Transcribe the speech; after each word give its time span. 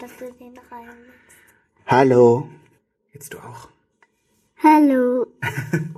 dass 0.00 0.16
du 0.16 0.32
den 0.32 0.54
reinlegst. 0.70 1.36
Hallo. 1.86 2.48
Jetzt 3.12 3.34
du 3.34 3.38
auch. 3.38 3.68
Hallo. 4.62 5.26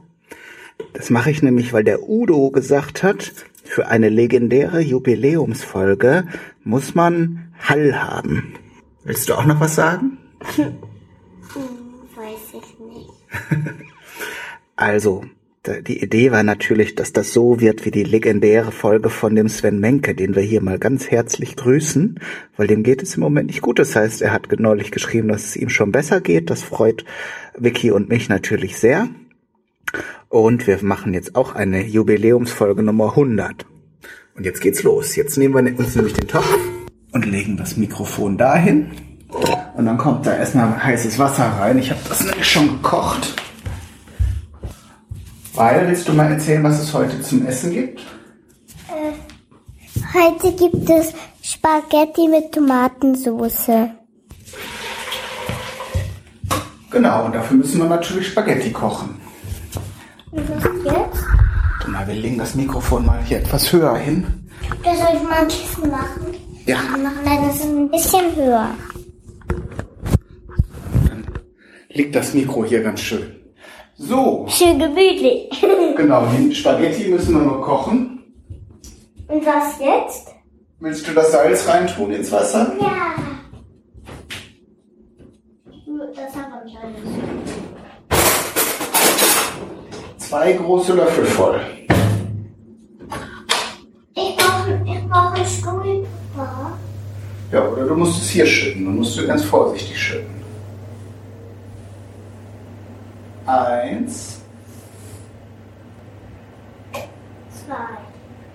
Das 0.94 1.08
mache 1.08 1.30
ich 1.30 1.42
nämlich, 1.42 1.72
weil 1.72 1.84
der 1.84 2.06
Udo 2.06 2.50
gesagt 2.50 3.02
hat, 3.02 3.32
für 3.64 3.86
eine 3.86 4.10
legendäre 4.10 4.80
Jubiläumsfolge 4.80 6.26
muss 6.64 6.94
man 6.94 7.50
Hall 7.58 7.94
haben. 8.02 8.54
Willst 9.02 9.28
du 9.28 9.34
auch 9.34 9.46
noch 9.46 9.58
was 9.58 9.74
sagen? 9.74 10.18
Hm, 10.56 10.76
weiß 12.14 12.62
ich 12.62 12.78
nicht. 12.78 13.10
Also, 14.76 15.24
die 15.64 16.02
Idee 16.02 16.32
war 16.32 16.42
natürlich, 16.42 16.96
dass 16.96 17.12
das 17.12 17.32
so 17.32 17.60
wird 17.60 17.84
wie 17.84 17.92
die 17.92 18.02
legendäre 18.02 18.72
Folge 18.72 19.10
von 19.10 19.36
dem 19.36 19.48
Sven 19.48 19.78
Menke, 19.78 20.14
den 20.14 20.34
wir 20.34 20.42
hier 20.42 20.60
mal 20.60 20.78
ganz 20.78 21.10
herzlich 21.10 21.54
grüßen, 21.54 22.18
weil 22.56 22.66
dem 22.66 22.82
geht 22.82 23.02
es 23.02 23.14
im 23.14 23.20
Moment 23.20 23.46
nicht 23.46 23.62
gut. 23.62 23.78
Das 23.78 23.94
heißt, 23.94 24.22
er 24.22 24.32
hat 24.32 24.48
neulich 24.58 24.90
geschrieben, 24.90 25.28
dass 25.28 25.44
es 25.44 25.56
ihm 25.56 25.68
schon 25.68 25.92
besser 25.92 26.20
geht. 26.20 26.50
Das 26.50 26.62
freut 26.62 27.04
Vicky 27.56 27.92
und 27.92 28.08
mich 28.08 28.28
natürlich 28.28 28.76
sehr. 28.76 29.08
Und 30.28 30.66
wir 30.66 30.82
machen 30.82 31.14
jetzt 31.14 31.36
auch 31.36 31.54
eine 31.54 31.84
Jubiläumsfolge 31.86 32.82
Nummer 32.82 33.10
100. 33.10 33.64
Und 34.34 34.44
jetzt 34.44 34.60
geht's 34.60 34.82
los. 34.82 35.14
Jetzt 35.14 35.38
nehmen 35.38 35.54
wir 35.54 35.78
uns 35.78 35.94
nämlich 35.94 36.14
den 36.14 36.26
Topf 36.26 36.58
und 37.12 37.24
legen 37.24 37.56
das 37.56 37.76
Mikrofon 37.76 38.36
dahin. 38.36 38.90
Und 39.76 39.86
dann 39.86 39.96
kommt 39.96 40.26
da 40.26 40.36
erstmal 40.36 40.82
heißes 40.82 41.20
Wasser 41.20 41.44
rein. 41.44 41.78
Ich 41.78 41.90
habe 41.90 42.00
das 42.08 42.24
nämlich 42.24 42.50
schon 42.50 42.68
gekocht. 42.68 43.36
Weil, 45.54 45.86
willst 45.86 46.08
du 46.08 46.14
mal 46.14 46.30
erzählen, 46.30 46.62
was 46.62 46.80
es 46.80 46.94
heute 46.94 47.20
zum 47.20 47.46
Essen 47.46 47.72
gibt? 47.72 48.00
Äh, 48.88 49.12
heute 50.14 50.56
gibt 50.56 50.88
es 50.88 51.12
Spaghetti 51.42 52.26
mit 52.26 52.52
Tomatensauce. 52.52 53.90
Genau, 56.90 57.26
und 57.26 57.34
dafür 57.34 57.56
müssen 57.56 57.78
wir 57.80 57.88
natürlich 57.88 58.28
Spaghetti 58.28 58.70
kochen. 58.70 59.20
Und 60.30 60.48
was 60.48 60.64
jetzt? 60.84 61.24
Na, 61.88 62.06
wir 62.06 62.14
legen 62.14 62.38
das 62.38 62.54
Mikrofon 62.54 63.04
mal 63.04 63.22
hier 63.22 63.38
etwas 63.38 63.70
höher 63.72 63.96
hin. 63.96 64.48
Da 64.82 64.94
soll 64.94 65.16
ich 65.16 65.22
mal 65.22 65.42
ein 65.42 65.48
Kissen 65.48 65.90
machen. 65.90 66.34
Ja. 66.64 66.78
Wir 66.94 67.02
machen 67.02 67.48
das 67.48 67.62
ein 67.62 67.90
bisschen 67.90 68.36
höher. 68.36 68.70
Dann 71.08 71.26
liegt 71.90 72.14
das 72.14 72.32
Mikro 72.32 72.64
hier 72.64 72.82
ganz 72.82 73.00
schön. 73.00 73.41
So, 74.08 74.46
Schön 74.48 74.80
gemütlich. 74.80 75.48
genau, 75.96 76.26
die 76.26 76.52
Spaghetti 76.52 77.08
müssen 77.08 77.34
wir 77.36 77.42
nur 77.42 77.62
kochen. 77.62 78.24
Und 79.28 79.46
was 79.46 79.78
jetzt? 79.78 80.34
Willst 80.80 81.06
du 81.06 81.12
das 81.12 81.30
Salz 81.30 81.68
reintun 81.68 82.10
ins 82.10 82.32
Wasser? 82.32 82.72
Ja. 82.80 83.14
Das 86.16 86.34
haben 86.34 86.52
wir 86.52 86.64
nicht 86.64 86.78
alles. 86.82 86.98
Zwei 90.18 90.52
große 90.54 90.94
Löffel 90.94 91.24
voll. 91.24 91.60
Ich 94.14 94.36
brauche 94.36 94.82
ich 94.84 95.08
brauch 95.08 95.32
einen 95.32 95.46
Stuhl. 95.46 96.06
Ja. 96.36 96.78
Ja, 97.52 97.68
oder 97.68 97.84
du 97.84 97.94
musst 97.94 98.20
es 98.20 98.30
hier 98.30 98.46
schütten. 98.46 98.84
Dann 98.84 98.96
musst 98.96 99.16
du 99.16 99.26
ganz 99.28 99.44
vorsichtig 99.44 99.96
schütten. 99.96 100.41
Eins. 103.46 104.40
Zwei. 106.92 107.74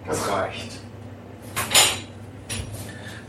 Das 0.08 0.32
reicht. 0.32 0.80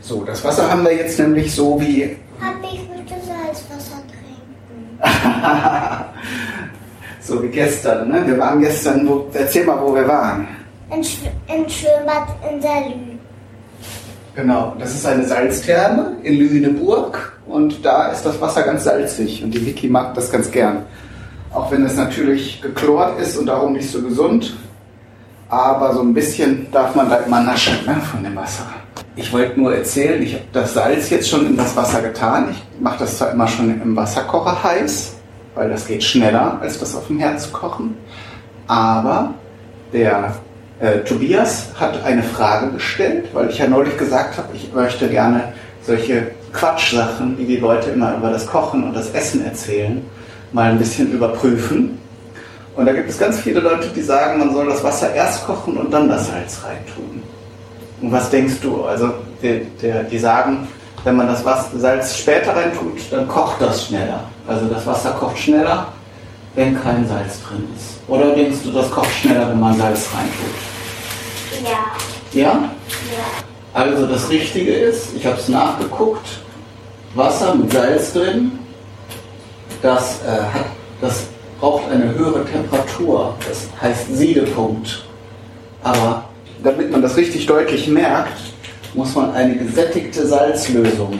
So, 0.01 0.23
das 0.23 0.43
Wasser 0.43 0.71
haben 0.71 0.83
wir 0.83 0.95
jetzt 0.95 1.19
nämlich 1.19 1.53
so 1.53 1.79
wie. 1.79 2.17
Hab 2.41 2.55
ich 2.63 2.87
bitte 2.89 3.15
Salzwasser 3.21 4.01
trinken? 4.07 4.99
so 7.21 7.43
wie 7.43 7.49
gestern, 7.49 8.09
ne? 8.09 8.25
Wir 8.25 8.39
waren 8.39 8.61
gestern, 8.61 9.07
wo, 9.07 9.27
erzähl 9.33 9.65
mal, 9.65 9.79
wo 9.81 9.93
wir 9.93 10.07
waren. 10.07 10.47
Im, 10.91 11.03
Sch 11.03 11.19
im 11.47 11.69
Schwimmbad 11.69 12.27
in 12.49 12.61
Salü. 12.61 13.19
Genau, 14.35 14.73
das 14.79 14.95
ist 14.95 15.05
eine 15.05 15.25
Salztherme 15.25 16.17
in 16.23 16.35
Lüneburg 16.35 17.37
und 17.45 17.85
da 17.85 18.07
ist 18.07 18.25
das 18.25 18.39
Wasser 18.39 18.63
ganz 18.63 18.85
salzig 18.85 19.43
und 19.43 19.51
die 19.51 19.65
Vicky 19.65 19.89
mag 19.89 20.13
das 20.13 20.31
ganz 20.31 20.49
gern. 20.49 20.85
Auch 21.53 21.71
wenn 21.71 21.85
es 21.85 21.95
natürlich 21.95 22.61
geklort 22.61 23.19
ist 23.19 23.37
und 23.37 23.47
darum 23.47 23.73
nicht 23.73 23.89
so 23.89 24.01
gesund, 24.01 24.55
aber 25.49 25.93
so 25.93 26.01
ein 26.01 26.13
bisschen 26.13 26.71
darf 26.71 26.93
man 26.93 27.09
da 27.09 27.17
immer 27.17 27.41
naschen 27.41 27.73
ne, 27.85 27.95
von 27.95 28.23
dem 28.23 28.35
Wasser. 28.35 28.67
Ich 29.15 29.33
wollte 29.33 29.59
nur 29.59 29.75
erzählen, 29.75 30.21
ich 30.21 30.35
habe 30.35 30.45
das 30.53 30.75
Salz 30.75 31.09
jetzt 31.09 31.27
schon 31.27 31.47
in 31.47 31.57
das 31.57 31.75
Wasser 31.75 32.01
getan. 32.01 32.49
Ich 32.51 32.63
mache 32.79 32.99
das 32.99 33.17
zwar 33.17 33.31
immer 33.31 33.47
schon 33.47 33.81
im 33.81 33.95
Wasserkocher 33.95 34.63
heiß, 34.63 35.15
weil 35.55 35.69
das 35.69 35.87
geht 35.87 36.03
schneller, 36.03 36.59
als 36.61 36.79
das 36.79 36.95
auf 36.95 37.07
dem 37.07 37.19
Herd 37.19 37.41
zu 37.41 37.49
kochen. 37.49 37.97
Aber 38.67 39.33
der 39.91 40.35
äh, 40.79 40.99
Tobias 40.99 41.69
hat 41.79 42.03
eine 42.03 42.23
Frage 42.23 42.71
gestellt, 42.71 43.29
weil 43.33 43.49
ich 43.49 43.57
ja 43.57 43.67
neulich 43.67 43.97
gesagt 43.97 44.37
habe, 44.37 44.49
ich 44.53 44.71
möchte 44.71 45.09
gerne 45.09 45.51
solche 45.81 46.31
Quatschsachen, 46.53 47.35
die 47.37 47.45
die 47.45 47.57
Leute 47.57 47.89
immer 47.89 48.15
über 48.15 48.29
das 48.29 48.45
Kochen 48.45 48.83
und 48.83 48.93
das 48.93 49.09
Essen 49.11 49.43
erzählen, 49.43 50.05
mal 50.51 50.71
ein 50.71 50.77
bisschen 50.77 51.11
überprüfen. 51.11 51.99
Und 52.75 52.85
da 52.85 52.93
gibt 52.93 53.09
es 53.09 53.17
ganz 53.17 53.39
viele 53.39 53.59
Leute, 53.59 53.89
die 53.89 54.01
sagen, 54.01 54.39
man 54.39 54.53
soll 54.53 54.67
das 54.67 54.83
Wasser 54.83 55.13
erst 55.13 55.45
kochen 55.45 55.77
und 55.77 55.91
dann 55.91 56.07
das 56.07 56.27
Salz 56.27 56.61
reintun. 56.63 57.21
Und 58.01 58.11
was 58.11 58.29
denkst 58.29 58.55
du? 58.61 58.85
Also 58.85 59.11
die, 59.41 59.65
der, 59.81 60.03
die 60.03 60.17
sagen, 60.17 60.67
wenn 61.03 61.15
man 61.15 61.27
das 61.27 61.43
Wasser, 61.43 61.77
Salz 61.77 62.17
später 62.17 62.55
reintut, 62.55 63.11
dann 63.11 63.27
kocht 63.27 63.61
das 63.61 63.87
schneller. 63.87 64.23
Also 64.47 64.65
das 64.67 64.85
Wasser 64.85 65.11
kocht 65.11 65.37
schneller, 65.37 65.87
wenn 66.55 66.81
kein 66.81 67.07
Salz 67.07 67.41
drin 67.43 67.67
ist. 67.75 67.99
Oder 68.07 68.33
denkst 68.33 68.59
du, 68.63 68.71
das 68.71 68.89
kocht 68.89 69.11
schneller, 69.11 69.49
wenn 69.49 69.59
man 69.59 69.77
Salz 69.77 70.07
reintut? 70.13 71.69
Ja. 72.33 72.41
Ja? 72.41 72.51
Ja. 72.51 72.69
Also 73.73 74.07
das 74.07 74.29
Richtige 74.29 74.71
ist, 74.71 75.15
ich 75.15 75.25
habe 75.25 75.37
es 75.37 75.47
nachgeguckt, 75.47 76.39
Wasser 77.15 77.55
mit 77.55 77.71
Salz 77.71 78.13
drin, 78.13 78.58
das, 79.81 80.21
äh, 80.23 80.29
hat, 80.29 80.65
das 81.01 81.23
braucht 81.59 81.91
eine 81.91 82.13
höhere 82.13 82.45
Temperatur, 82.45 83.35
das 83.47 83.67
heißt 83.81 84.15
Siedepunkt. 84.15 85.05
Aber 85.83 86.25
damit 86.63 86.91
man 86.91 87.01
das 87.01 87.15
richtig 87.15 87.45
deutlich 87.45 87.87
merkt, 87.87 88.39
muss 88.93 89.15
man 89.15 89.33
eine 89.33 89.55
gesättigte 89.55 90.25
Salzlösung 90.25 91.19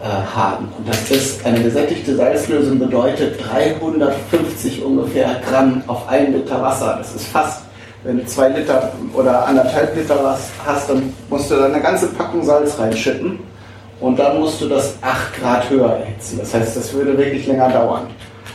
äh, 0.00 0.04
haben. 0.04 0.68
Und 0.76 0.88
das 0.88 1.10
ist, 1.10 1.46
eine 1.46 1.62
gesättigte 1.62 2.16
Salzlösung 2.16 2.78
bedeutet 2.78 3.40
350 3.40 4.82
ungefähr 4.84 5.40
Gramm 5.48 5.82
auf 5.86 6.08
ein 6.08 6.32
Liter 6.32 6.60
Wasser. 6.60 6.96
Das 6.98 7.14
ist 7.14 7.28
fast, 7.28 7.62
wenn 8.04 8.18
du 8.18 8.26
zwei 8.26 8.48
Liter 8.48 8.92
oder 9.14 9.46
anderthalb 9.46 9.96
Liter 9.96 10.18
was 10.22 10.48
hast, 10.66 10.90
dann 10.90 11.12
musst 11.30 11.50
du 11.50 11.54
da 11.54 11.66
eine 11.66 11.80
ganze 11.80 12.08
Packung 12.08 12.42
Salz 12.44 12.78
reinschütten. 12.78 13.38
Und 14.02 14.18
dann 14.18 14.40
musst 14.40 14.60
du 14.60 14.68
das 14.68 14.96
8 15.00 15.40
Grad 15.40 15.70
höher 15.70 15.90
erhitzen. 15.92 16.38
Das 16.40 16.52
heißt, 16.52 16.76
das 16.76 16.92
würde 16.92 17.16
wirklich 17.16 17.46
länger 17.46 17.70
dauern. 17.70 18.08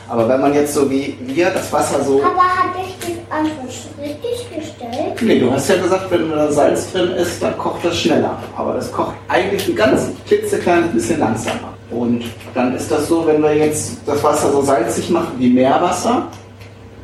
Aber 0.10 0.28
wenn 0.28 0.42
man 0.42 0.54
jetzt 0.54 0.74
so 0.74 0.90
wie 0.92 1.18
wir 1.22 1.50
das 1.50 1.72
Wasser 1.72 2.04
so. 2.04 2.22
Aber 2.22 2.42
habe 2.42 2.80
ich 2.86 3.16
Antwort 3.30 3.72
schon 3.72 4.04
richtig 4.04 4.50
gestellt? 4.54 5.22
Nee, 5.22 5.40
du 5.40 5.52
hast 5.52 5.70
ja 5.70 5.78
gesagt, 5.78 6.12
wenn 6.12 6.30
da 6.30 6.52
Salz 6.52 6.92
drin 6.92 7.12
ist, 7.12 7.42
dann 7.42 7.58
kocht 7.58 7.84
das 7.86 7.98
schneller. 7.98 8.38
Aber 8.58 8.74
das 8.74 8.92
kocht 8.92 9.16
eigentlich 9.30 9.68
ein 9.70 9.76
ganz 9.76 10.10
klitzekleines 10.28 10.92
bisschen 10.92 11.20
langsamer. 11.20 11.74
Und 11.92 12.26
dann 12.54 12.76
ist 12.76 12.92
das 12.92 13.08
so, 13.08 13.26
wenn 13.26 13.42
wir 13.42 13.56
jetzt 13.56 14.00
das 14.06 14.22
Wasser 14.22 14.52
so 14.52 14.62
salzig 14.62 15.10
machen 15.10 15.34
wie 15.38 15.50
Meerwasser, 15.50 16.28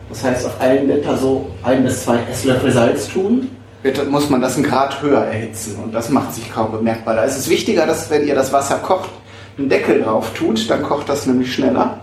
das 0.10 0.22
heißt 0.22 0.46
auf 0.46 0.60
einen 0.60 0.90
Liter 0.90 1.16
so 1.16 1.50
ein 1.64 1.84
bis 1.84 2.04
zwei 2.04 2.20
Esslöffel 2.30 2.72
Salz 2.72 3.08
tun, 3.08 3.50
wird, 3.84 4.10
muss 4.10 4.30
man 4.30 4.42
das 4.42 4.56
einen 4.56 4.66
Grad 4.66 5.02
höher 5.02 5.24
erhitzen. 5.26 5.78
Und 5.84 5.94
das 5.94 6.10
macht 6.10 6.34
sich 6.34 6.52
kaum 6.52 6.72
bemerkbar. 6.72 7.16
Da 7.16 7.24
ist 7.24 7.38
es 7.38 7.50
wichtiger, 7.50 7.86
dass 7.86 8.10
wenn 8.10 8.26
ihr 8.26 8.36
das 8.36 8.52
Wasser 8.52 8.78
kocht, 8.78 9.10
einen 9.58 9.70
Deckel 9.70 10.02
drauf 10.02 10.32
tut, 10.34 10.68
dann 10.70 10.82
kocht 10.82 11.08
das 11.10 11.28
nämlich 11.28 11.54
schneller, 11.54 12.00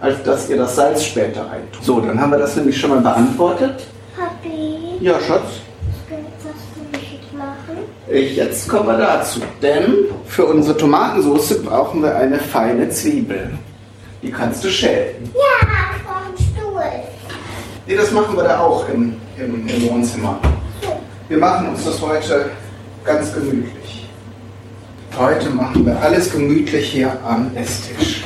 als 0.00 0.22
dass 0.22 0.50
ihr 0.50 0.56
das 0.58 0.76
Salz 0.76 1.04
später 1.04 1.42
reintut. 1.50 1.82
So, 1.82 2.00
dann 2.00 2.20
haben 2.20 2.30
wir 2.32 2.38
das 2.38 2.56
nämlich 2.56 2.78
schon 2.78 2.90
mal 2.90 3.00
beantwortet. 3.00 3.86
Papi, 4.16 4.98
Ja, 5.00 5.14
Schatz. 5.20 5.60
jetzt 8.10 8.68
kommen 8.68 8.88
wir 8.88 8.98
dazu. 8.98 9.40
Denn 9.62 9.94
für 10.26 10.44
unsere 10.44 10.76
Tomatensauce 10.76 11.62
brauchen 11.62 12.02
wir 12.02 12.16
eine 12.16 12.38
feine 12.38 12.88
Zwiebel. 12.90 13.50
Die 14.22 14.30
kannst 14.30 14.62
du 14.64 14.68
schälen. 14.68 15.30
Ja, 15.32 15.66
brauche 16.04 16.26
einen 16.26 16.36
Stuhl. 16.36 16.82
Nee, 17.86 17.96
das 17.96 18.10
machen 18.10 18.36
wir 18.36 18.44
da 18.44 18.60
auch 18.60 18.86
im, 18.88 19.14
im, 19.38 19.66
im 19.66 19.88
Wohnzimmer. 19.90 20.38
Wir 21.30 21.38
machen 21.38 21.68
uns 21.68 21.84
das 21.84 22.02
heute 22.02 22.50
ganz 23.04 23.32
gemütlich. 23.32 24.08
Heute 25.16 25.48
machen 25.50 25.86
wir 25.86 25.96
alles 26.02 26.32
gemütlich 26.32 26.90
hier 26.90 27.16
am 27.24 27.52
Esstisch. 27.54 28.24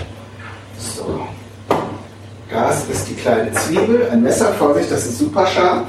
So. 0.78 1.20
Das 2.50 2.88
ist 2.88 3.10
die 3.10 3.14
kleine 3.16 3.52
Zwiebel. 3.52 4.08
Ein 4.10 4.22
Messer, 4.22 4.54
Vorsicht, 4.54 4.90
das 4.90 5.04
ist 5.04 5.18
super 5.18 5.46
scharf. 5.46 5.82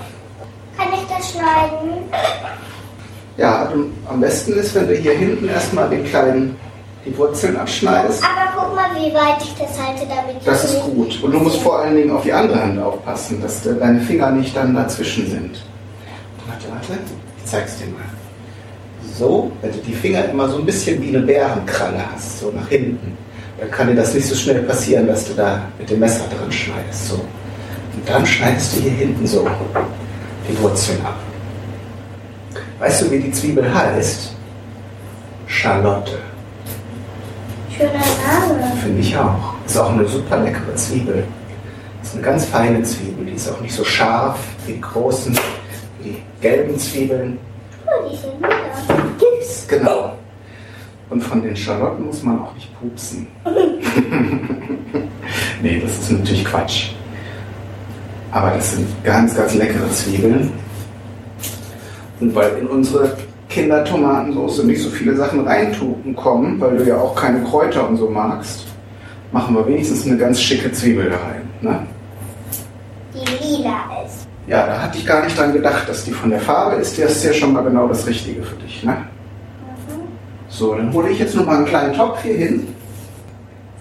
Kann 0.77 0.87
ich 0.93 1.07
das 1.07 1.31
schneiden? 1.31 2.03
Ja, 3.37 3.71
am 4.09 4.19
besten 4.19 4.51
ist, 4.51 4.75
wenn 4.75 4.89
du 4.89 4.95
hier 4.95 5.13
hinten 5.13 5.47
erstmal 5.47 5.89
den 5.89 6.03
kleinen, 6.03 6.57
die 7.05 7.17
Wurzeln 7.17 7.55
abschneidest. 7.55 8.25
Aber 8.25 8.61
guck 8.61 8.75
mal, 8.75 8.89
wie 8.93 9.13
weit 9.13 9.41
ich 9.41 9.55
das 9.57 9.81
halte, 9.81 10.05
damit 10.05 10.45
Das 10.45 10.65
ist 10.65 10.81
gut. 10.81 11.23
Und 11.23 11.31
du 11.31 11.39
musst 11.39 11.61
vor 11.61 11.79
allen 11.79 11.95
Dingen 11.95 12.11
auf 12.11 12.23
die 12.23 12.33
andere 12.33 12.61
Hand 12.61 12.77
aufpassen, 12.77 13.41
dass 13.41 13.63
deine 13.63 14.01
Finger 14.01 14.31
nicht 14.31 14.53
dann 14.53 14.75
dazwischen 14.75 15.31
sind. 15.31 15.61
Warte, 16.47 16.65
warte, 16.69 16.99
ich 17.37 17.45
zeig's 17.45 17.77
dir 17.77 17.87
mal. 17.87 18.03
So, 19.17 19.51
wenn 19.61 19.71
du 19.71 19.77
die 19.79 19.93
Finger 19.93 20.25
immer 20.25 20.49
so 20.49 20.57
ein 20.57 20.65
bisschen 20.65 21.01
wie 21.01 21.09
eine 21.09 21.19
Bärenkralle 21.19 22.03
hast, 22.13 22.39
so 22.39 22.51
nach 22.51 22.67
hinten, 22.67 23.17
dann 23.59 23.71
kann 23.71 23.87
dir 23.87 23.95
das 23.95 24.13
nicht 24.13 24.27
so 24.27 24.35
schnell 24.35 24.63
passieren, 24.63 25.07
dass 25.07 25.27
du 25.27 25.33
da 25.33 25.61
mit 25.79 25.89
dem 25.89 25.99
Messer 25.99 26.25
drin 26.27 26.51
schneidest. 26.51 27.09
So. 27.09 27.15
Und 27.15 28.07
dann 28.09 28.25
schneidest 28.25 28.75
du 28.75 28.81
hier 28.81 28.91
hinten 28.91 29.25
so 29.25 29.47
die 30.49 30.61
Wurzeln 30.61 30.99
ab. 31.05 31.17
Weißt 32.79 33.03
du, 33.03 33.11
wie 33.11 33.19
die 33.19 33.31
Zwiebel 33.31 33.73
heißt? 33.73 34.33
Charlotte. 35.47 36.19
Schöner 37.75 37.91
Name. 37.91 38.73
Finde 38.81 38.99
ich 38.99 39.17
auch. 39.17 39.53
Ist 39.65 39.77
auch 39.77 39.91
eine 39.91 40.07
super 40.07 40.37
leckere 40.37 40.75
Zwiebel. 40.75 41.23
Ist 42.03 42.13
eine 42.13 42.21
ganz 42.21 42.45
feine 42.45 42.83
Zwiebel. 42.83 43.25
Die 43.25 43.33
ist 43.33 43.49
auch 43.49 43.61
nicht 43.61 43.73
so 43.73 43.83
scharf 43.83 44.37
wie 44.65 44.73
die 44.73 44.81
großen, 44.81 45.37
die 46.05 46.17
gelben 46.41 46.77
Zwiebeln. 46.77 47.37
Oh, 47.85 48.09
die 48.09 48.15
sind. 48.15 48.33
Yes, 49.39 49.65
genau. 49.67 50.13
Und 51.09 51.21
von 51.21 51.41
den 51.41 51.55
Schalotten 51.55 52.05
muss 52.05 52.23
man 52.23 52.39
auch 52.39 52.53
nicht 52.55 52.69
pupsen. 52.79 53.27
nee, 55.61 55.79
das 55.79 55.99
ist 55.99 56.11
natürlich 56.11 56.45
Quatsch. 56.45 56.91
Aber 58.31 58.51
das 58.51 58.75
sind 58.75 58.87
ganz, 59.03 59.35
ganz 59.35 59.53
leckere 59.55 59.89
Zwiebeln. 59.91 60.51
Und 62.19 62.33
weil 62.35 62.57
in 62.57 62.67
unsere 62.67 63.15
Kindertomatensauce 63.49 64.63
nicht 64.63 64.81
so 64.81 64.89
viele 64.89 65.15
Sachen 65.15 65.47
reintun 65.47 66.15
kommen, 66.15 66.59
weil 66.59 66.77
du 66.77 66.83
ja 66.83 66.97
auch 66.97 67.15
keine 67.15 67.43
Kräuter 67.43 67.87
und 67.87 67.97
so 67.97 68.09
magst, 68.09 68.65
machen 69.31 69.55
wir 69.55 69.67
wenigstens 69.67 70.05
eine 70.05 70.17
ganz 70.17 70.41
schicke 70.41 70.71
Zwiebel 70.71 71.09
da 71.09 71.17
rein. 71.17 71.49
Ne? 71.61 71.87
Ja, 74.47 74.67
da 74.67 74.81
hatte 74.83 74.97
ich 74.97 75.05
gar 75.05 75.23
nicht 75.23 75.37
dran 75.37 75.53
gedacht, 75.53 75.89
dass 75.89 76.03
die 76.05 76.11
von 76.11 76.29
der 76.29 76.39
Farbe 76.39 76.75
ist. 76.75 76.99
Das 76.99 77.13
ist 77.13 77.23
ja 77.23 77.33
schon 77.33 77.53
mal 77.53 77.63
genau 77.63 77.87
das 77.87 78.05
Richtige 78.05 78.43
für 78.43 78.55
dich. 78.55 78.83
Ne? 78.83 78.91
Mhm. 78.91 80.01
So, 80.47 80.75
dann 80.75 80.93
hole 80.93 81.09
ich 81.09 81.19
jetzt 81.19 81.35
noch 81.35 81.45
mal 81.45 81.57
einen 81.57 81.65
kleinen 81.65 81.93
Topf 81.93 82.21
hier 82.21 82.35
hin. 82.37 82.67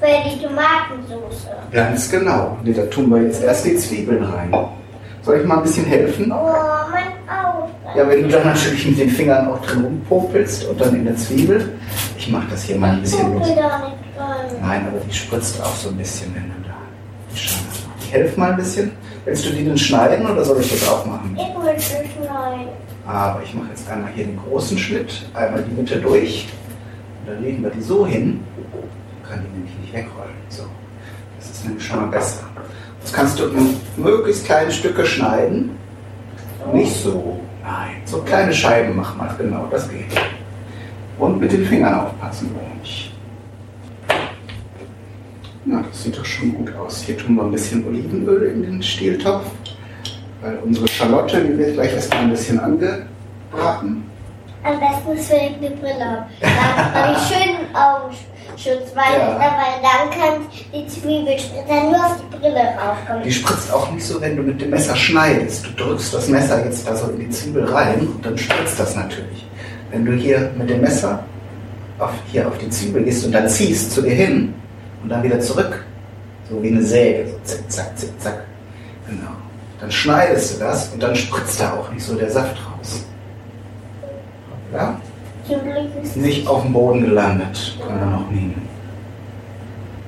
Für 0.01 0.07
die 0.07 0.43
Tomatensauce. 0.43 1.49
Ganz 1.71 2.11
genau. 2.11 2.59
Nee, 2.63 2.73
da 2.73 2.83
tun 2.87 3.11
wir 3.11 3.23
jetzt 3.23 3.43
erst 3.43 3.67
die 3.67 3.77
Zwiebeln 3.77 4.25
rein. 4.25 4.55
Soll 5.23 5.41
ich 5.41 5.47
mal 5.47 5.59
ein 5.59 5.63
bisschen 5.63 5.87
helfen? 5.87 6.33
Oh, 6.33 6.53
mein 6.91 7.13
Auge. 7.29 7.71
Ja, 7.97 8.09
wenn 8.09 8.23
du 8.23 8.29
dann 8.29 8.45
natürlich 8.45 8.87
mit 8.87 8.99
den 8.99 9.11
Fingern 9.11 9.49
auch 9.49 9.61
drin 9.63 9.85
rumpopelst 9.85 10.67
und 10.67 10.81
dann 10.81 10.95
in 10.95 11.05
der 11.05 11.17
Zwiebel. 11.17 11.73
Ich 12.19 12.31
mache 12.31 12.47
das 12.51 12.65
hier 12.65 12.77
mal 12.77 12.91
ein 12.91 13.01
bisschen 13.01 13.35
los. 13.35 13.49
Nein, 14.61 14.87
aber 14.89 14.99
die 15.07 15.15
spritzt 15.15 15.63
auch 15.63 15.75
so 15.77 15.91
ein 15.91 15.97
bisschen, 15.97 16.35
wenn 16.35 16.43
du 16.45 16.69
da. 16.69 16.75
Ich 17.35 18.13
helfe 18.13 18.39
mal 18.39 18.51
ein 18.51 18.57
bisschen. 18.57 18.93
Willst 19.25 19.47
du 19.47 19.51
die 19.51 19.65
denn 19.65 19.79
schneiden 19.79 20.27
oder 20.27 20.45
soll 20.45 20.61
ich 20.61 20.71
das 20.71 20.89
auch 20.89 21.07
machen? 21.07 21.35
Ich 21.35 21.65
will 21.65 21.73
es 21.75 21.87
schneiden. 21.87 22.69
Aber 23.07 23.43
ich 23.43 23.55
mache 23.55 23.69
jetzt 23.71 23.89
einmal 23.91 24.11
hier 24.13 24.27
den 24.27 24.39
großen 24.39 24.77
Schnitt, 24.77 25.27
einmal 25.33 25.63
die 25.63 25.75
Mitte 25.75 25.99
durch. 25.99 26.49
Und 27.21 27.33
dann 27.33 27.43
legen 27.43 27.63
wir 27.63 27.71
die 27.71 27.81
so 27.81 28.07
hin. 28.07 28.43
Kann 29.27 29.43
die 29.43 29.57
nämlich 29.57 29.75
nicht 29.79 29.93
wegrollen. 29.95 30.35
So. 30.51 30.65
Das 31.39 31.51
ist 31.51 31.65
nämlich 31.65 31.85
schon 31.85 32.01
mal 32.01 32.07
besser. 32.07 32.45
Das 33.01 33.13
kannst 33.13 33.39
du 33.39 33.45
in 33.45 33.77
möglichst 33.97 34.45
kleine 34.45 34.71
Stücke 34.71 35.07
schneiden. 35.07 35.71
Nicht 36.73 36.95
so. 36.95 37.41
Nein, 37.63 37.97
so 38.05 38.19
kleine 38.19 38.53
Scheiben 38.53 38.97
machen 38.97 39.19
wir. 39.21 39.45
Genau, 39.45 39.67
das 39.71 39.89
geht. 39.89 40.07
Und 41.19 41.41
mit 41.41 41.53
den 41.53 41.65
Fingern 41.65 41.95
aufpassen, 41.95 42.51
warum 42.55 42.75
Ja, 45.67 45.83
das 45.89 46.03
sieht 46.03 46.17
doch 46.19 46.25
schon 46.25 46.55
gut 46.55 46.75
aus. 46.77 47.03
Hier 47.03 47.17
tun 47.17 47.37
wir 47.37 47.43
ein 47.45 47.51
bisschen 47.53 47.87
Olivenöl 47.87 48.43
in 48.55 48.63
den 48.63 48.83
Stieltopf, 48.83 49.47
weil 50.43 50.59
unsere 50.65 50.87
Schalotte, 50.89 51.41
die 51.43 51.57
wird 51.57 51.75
gleich 51.75 51.93
erstmal 51.95 52.21
ein 52.23 52.31
bisschen 52.31 52.61
angebraten. 52.61 54.05
Am 54.63 54.81
besten 54.81 55.13
ist 55.19 55.29
für 55.29 55.37
die 55.61 55.75
Brille. 55.75 56.27
Dann 56.41 56.95
habe 56.95 57.17
ich 57.17 57.19
schönen 57.35 57.75
Augenschutz, 57.75 58.93
weil, 58.95 59.19
Ja. 59.19 59.39
weil 59.39 59.83
dann 59.83 60.11
kann 60.11 60.41
die 60.73 60.87
Zwiebel 60.87 61.37
dann 61.69 61.91
nur 61.91 61.97
auf 62.07 62.17
die 62.33 62.37
Brille 62.39 62.61
raufkommen. 62.79 63.23
Die 63.25 63.33
spritzt 63.33 63.73
auch 63.73 63.91
nicht 63.91 64.05
so, 64.07 64.21
wenn 64.21 64.37
du 64.37 64.43
mit 64.43 64.61
dem 64.61 64.71
Messer 64.71 64.97
schneidest. 64.97 65.67
Du 65.67 65.85
drückst 65.85 66.15
das 66.15 66.29
Messer 66.29 66.65
jetzt 66.65 66.87
da 66.89 66.97
so 66.97 67.11
in 67.11 67.21
die 67.21 67.31
Zwiebel 67.31 67.65
rein 67.67 68.01
und 68.01 68.25
dann 68.25 68.37
spritzt 68.39 68.79
das 68.81 68.97
natürlich. 68.97 69.47
Wenn 69.91 70.05
du 70.07 70.13
hier 70.13 70.51
mit 70.57 70.69
dem 70.71 70.81
Messer 70.81 71.23
auf, 71.99 72.11
hier 72.33 72.49
auf 72.49 72.57
die 72.59 72.69
Zwiebel 72.71 73.05
gehst 73.05 73.25
und 73.27 73.33
dann 73.33 73.49
ziehst 73.49 73.93
zu 73.93 74.01
dir 74.03 74.15
hin 74.15 74.55
und 75.05 75.11
dann 75.11 75.23
wieder 75.23 75.39
zurück, 75.39 75.85
so 76.49 76.63
wie 76.63 76.69
eine 76.69 76.83
Säge, 76.83 77.29
so 77.29 77.39
zick, 77.45 77.71
zack, 77.71 77.97
zick, 77.97 78.19
zack, 78.19 78.45
genau. 79.07 79.33
Dann 79.79 79.91
schneidest 79.91 80.55
du 80.55 80.65
das 80.65 80.89
und 80.95 81.03
dann 81.03 81.15
spritzt 81.15 81.61
da 81.61 81.75
auch 81.75 81.93
nicht 81.93 82.03
so 82.03 82.15
der 82.15 82.31
Saft 82.31 82.57
raus. 82.57 83.05
Ja? 84.73 84.99
Nicht 86.15 86.47
auf 86.47 86.63
dem 86.63 86.73
Boden 86.73 87.03
gelandet, 87.03 87.79
können 87.87 88.01
wir 88.01 88.07
noch 88.07 88.31
nehmen. 88.31 88.67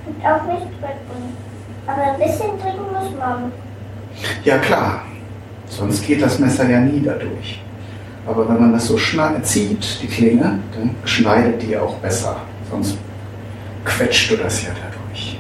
es 0.07 0.25
auch 0.25 0.43
nicht 0.45 0.67
drücken. 0.81 1.37
Aber 1.87 2.03
ein 2.03 2.19
bisschen 2.19 2.59
drücken 2.59 2.91
muss 2.91 3.19
man. 3.19 3.53
Ja 4.45 4.57
klar, 4.57 5.03
sonst 5.69 6.07
geht 6.07 6.23
das 6.23 6.39
Messer 6.39 6.71
ja 6.71 6.81
nie 6.81 7.03
dadurch. 7.05 7.63
Aber 8.27 8.49
wenn 8.49 8.59
man 8.59 8.73
das 8.73 8.87
so 8.87 8.97
zieht, 9.43 10.03
die 10.03 10.07
Klinge, 10.07 10.59
dann 10.73 10.95
schneidet 11.05 11.61
die 11.61 11.77
auch 11.77 11.95
besser. 11.97 12.37
Sonst 12.71 12.97
quetscht 13.87 14.31
du 14.31 14.37
das 14.37 14.63
ja 14.63 14.71
dadurch. 14.75 15.39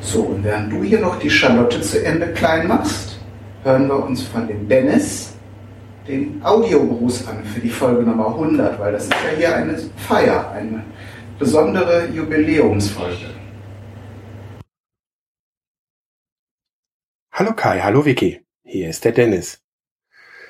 So, 0.00 0.22
und 0.22 0.44
während 0.44 0.72
du 0.72 0.82
hier 0.82 1.00
noch 1.00 1.18
die 1.18 1.30
Schalotte 1.30 1.80
zu 1.80 2.02
Ende 2.02 2.32
klein 2.32 2.66
machst, 2.66 3.18
hören 3.64 3.88
wir 3.88 4.02
uns 4.02 4.22
von 4.22 4.48
dem 4.48 4.68
Dennis 4.68 5.34
den 6.08 6.42
Audiogruß 6.42 7.28
an 7.28 7.44
für 7.44 7.60
die 7.60 7.70
Folge 7.70 8.02
Nummer 8.02 8.28
100, 8.28 8.78
weil 8.80 8.92
das 8.92 9.04
ist 9.04 9.12
ja 9.12 9.36
hier 9.36 9.56
eine 9.56 9.78
Feier, 9.96 10.50
eine 10.50 10.82
besondere 11.38 12.08
Jubiläumsfolge. 12.08 13.30
Hallo 17.32 17.54
Kai, 17.54 17.80
hallo 17.80 18.04
Vicky. 18.04 18.44
Hier 18.64 18.90
ist 18.90 19.04
der 19.04 19.12
Dennis. 19.12 19.62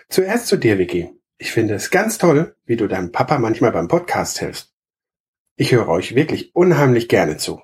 Zuerst 0.09 0.47
zu 0.47 0.57
dir, 0.57 0.79
Vicky. 0.79 1.11
Ich 1.39 1.53
finde 1.53 1.75
es 1.75 1.91
ganz 1.91 2.19
toll, 2.19 2.57
wie 2.65 2.77
du 2.77 2.87
deinem 2.87 3.13
Papa 3.13 3.39
manchmal 3.39 3.73
beim 3.73 3.89
Podcast 3.89 4.39
hilfst. 4.39 4.72
Ich 5.57 5.73
höre 5.73 5.89
euch 5.89 6.15
wirklich 6.15 6.55
unheimlich 6.55 7.09
gerne 7.09 7.37
zu. 7.37 7.63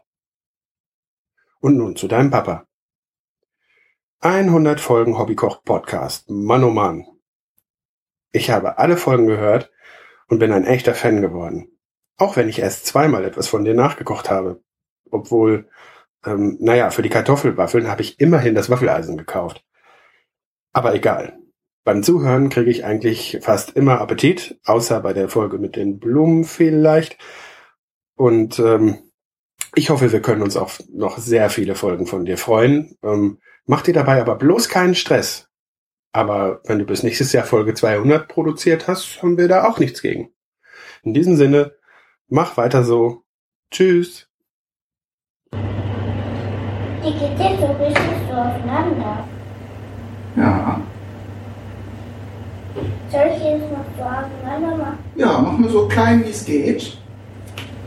Und 1.60 1.76
nun 1.76 1.96
zu 1.96 2.06
deinem 2.06 2.30
Papa. 2.30 2.66
100 4.20 4.80
Folgen 4.80 5.18
Hobbykoch 5.18 5.64
Podcast. 5.64 6.28
Mann 6.28 6.64
oh 6.64 6.70
Mann. 6.70 7.06
Ich 8.30 8.50
habe 8.50 8.78
alle 8.78 8.96
Folgen 8.96 9.26
gehört 9.26 9.70
und 10.28 10.38
bin 10.38 10.52
ein 10.52 10.66
echter 10.66 10.94
Fan 10.94 11.22
geworden. 11.22 11.78
Auch 12.18 12.36
wenn 12.36 12.48
ich 12.48 12.58
erst 12.58 12.84
zweimal 12.84 13.24
etwas 13.24 13.48
von 13.48 13.64
dir 13.64 13.74
nachgekocht 13.74 14.28
habe. 14.28 14.62
Obwohl 15.10 15.68
ähm, 16.26 16.58
naja, 16.60 16.90
für 16.90 17.02
die 17.02 17.08
Kartoffelwaffeln 17.08 17.88
habe 17.88 18.02
ich 18.02 18.20
immerhin 18.20 18.54
das 18.54 18.70
Waffeleisen 18.70 19.16
gekauft. 19.16 19.64
Aber 20.72 20.94
egal. 20.94 21.38
Beim 21.84 22.02
Zuhören 22.02 22.50
kriege 22.50 22.70
ich 22.70 22.84
eigentlich 22.84 23.38
fast 23.40 23.70
immer 23.70 24.00
Appetit, 24.00 24.60
außer 24.66 25.00
bei 25.00 25.14
der 25.14 25.30
Folge 25.30 25.58
mit 25.58 25.74
den 25.74 25.98
Blumen 25.98 26.44
vielleicht. 26.44 27.16
Und 28.18 28.58
ähm, 28.58 28.98
ich 29.74 29.90
hoffe, 29.90 30.10
wir 30.12 30.20
können 30.20 30.42
uns 30.42 30.56
auf 30.56 30.82
noch 30.92 31.18
sehr 31.18 31.50
viele 31.50 31.74
Folgen 31.76 32.06
von 32.06 32.24
dir 32.24 32.36
freuen. 32.36 32.96
Ähm, 33.02 33.38
mach 33.64 33.82
dir 33.82 33.94
dabei 33.94 34.20
aber 34.20 34.34
bloß 34.34 34.68
keinen 34.68 34.96
Stress. 34.96 35.48
Aber 36.12 36.60
wenn 36.64 36.80
du 36.80 36.84
bis 36.84 37.04
nächstes 37.04 37.32
Jahr 37.32 37.44
Folge 37.44 37.74
200 37.74 38.26
produziert 38.26 38.88
hast, 38.88 39.22
haben 39.22 39.38
wir 39.38 39.46
da 39.46 39.68
auch 39.68 39.78
nichts 39.78 40.02
gegen. 40.02 40.32
In 41.04 41.14
diesem 41.14 41.36
Sinne, 41.36 41.76
mach 42.26 42.56
weiter 42.56 42.82
so. 42.82 43.22
Tschüss. 43.70 44.28
Die 45.52 47.10
jetzt 47.10 47.60
so 47.60 47.66
richtig 47.66 48.02
so 48.28 48.34
aufeinander. 48.34 49.28
Ja, 50.36 50.82
Soll 53.10 53.30
ich 53.34 53.42
jetzt 53.42 53.70
noch 53.72 53.84
so 53.96 54.02
aufeinander 54.02 54.76
machen? 54.76 54.98
Ja, 55.16 55.40
machen 55.40 55.64
wir 55.64 55.70
so 55.70 55.88
klein 55.88 56.24
wie 56.24 56.30
es 56.30 56.44
geht. 56.44 56.97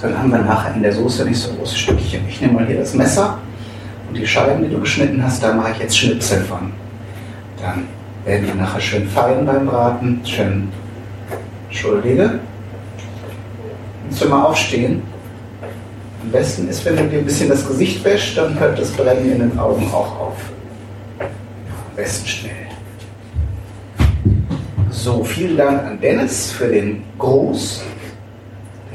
Dann 0.02 0.18
haben 0.18 0.32
wir 0.32 0.40
nachher 0.40 0.74
in 0.74 0.82
der 0.82 0.94
Soße 0.94 1.26
nicht 1.26 1.40
so 1.40 1.54
große 1.54 1.78
Stückchen. 1.78 2.22
Ich 2.28 2.42
nehme 2.42 2.54
mal 2.54 2.66
hier 2.66 2.80
das 2.80 2.96
Messer 2.96 3.38
und 4.08 4.18
die 4.18 4.26
Scheiben, 4.26 4.64
die 4.64 4.70
du 4.70 4.80
geschnitten 4.80 5.24
hast, 5.24 5.44
da 5.44 5.54
mache 5.54 5.74
ich 5.74 5.80
jetzt 5.80 5.98
Schnipsel 5.98 6.42
von. 6.42 6.72
Dann 7.62 7.86
werden 8.26 8.48
die 8.52 8.58
nachher 8.58 8.82
schön 8.82 9.08
fein 9.08 9.46
beim 9.46 9.68
Braten. 9.68 10.22
Schön. 10.26 10.70
Entschuldige. 11.70 12.40
Willst 14.08 14.24
du 14.24 14.30
mal 14.30 14.44
aufstehen? 14.44 15.04
Am 16.24 16.32
besten 16.32 16.68
ist, 16.68 16.84
wenn 16.86 16.98
du 16.98 17.04
dir 17.08 17.20
ein 17.20 17.26
bisschen 17.26 17.50
das 17.50 17.68
Gesicht 17.68 18.04
wäschst, 18.04 18.38
dann 18.38 18.60
hört 18.60 18.80
das 18.80 18.92
Brennen 18.92 19.32
in 19.32 19.40
den 19.40 19.60
Augen 19.60 19.88
auch 19.92 20.20
auf. 20.20 20.38
Am 21.20 21.96
besten 21.96 22.28
schnell. 22.28 22.52
So, 24.90 25.24
vielen 25.24 25.58
Dank 25.58 25.84
an 25.84 26.00
Dennis 26.00 26.52
für 26.52 26.68
den 26.68 27.04
Gruß. 27.18 27.84